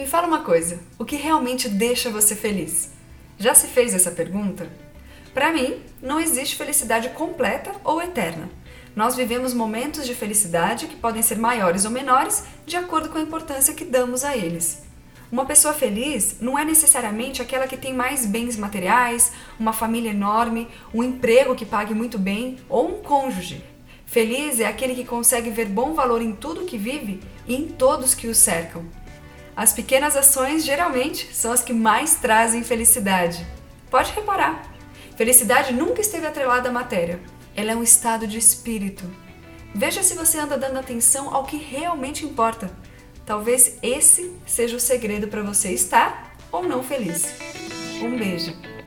[0.00, 2.88] Me fala uma coisa: o que realmente deixa você feliz?
[3.38, 4.66] Já se fez essa pergunta?
[5.34, 8.48] Para mim, não existe felicidade completa ou eterna.
[8.96, 13.20] Nós vivemos momentos de felicidade que podem ser maiores ou menores de acordo com a
[13.20, 14.84] importância que damos a eles.
[15.30, 20.66] Uma pessoa feliz não é necessariamente aquela que tem mais bens materiais, uma família enorme,
[20.94, 23.62] um emprego que pague muito bem ou um cônjuge.
[24.06, 28.14] Feliz é aquele que consegue ver bom valor em tudo que vive e em todos
[28.14, 28.82] que o cercam.
[29.60, 33.46] As pequenas ações geralmente são as que mais trazem felicidade.
[33.90, 34.62] Pode reparar,
[35.18, 37.20] felicidade nunca esteve atrelada à matéria.
[37.54, 39.04] Ela é um estado de espírito.
[39.74, 42.70] Veja se você anda dando atenção ao que realmente importa.
[43.26, 47.26] Talvez esse seja o segredo para você estar ou não feliz.
[48.00, 48.79] Um beijo!